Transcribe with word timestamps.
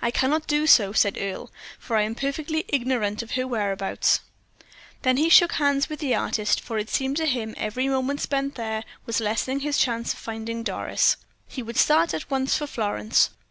"I 0.00 0.10
cannot 0.10 0.46
do 0.46 0.66
so," 0.66 0.94
said 0.94 1.18
Earle, 1.20 1.50
"for 1.78 1.98
I 1.98 2.04
am 2.04 2.14
perfectly 2.14 2.64
ignorant 2.68 3.22
of 3.22 3.32
her 3.32 3.46
whereabouts." 3.46 4.20
Then 5.02 5.18
he 5.18 5.28
shook 5.28 5.52
hands 5.52 5.90
with 5.90 5.98
the 6.00 6.14
artist, 6.14 6.58
for 6.62 6.78
it 6.78 6.88
seemed 6.88 7.18
to 7.18 7.26
him 7.26 7.52
every 7.58 7.86
moment 7.86 8.22
spent 8.22 8.54
there 8.54 8.82
was 9.04 9.20
lessening 9.20 9.60
his 9.60 9.76
chance 9.76 10.14
of 10.14 10.18
finding 10.18 10.62
Doris. 10.62 11.18
He 11.46 11.62
would 11.62 11.76
start 11.76 12.14
at 12.14 12.30
once 12.30 12.56
for 12.56 12.66
Florence. 12.66 13.28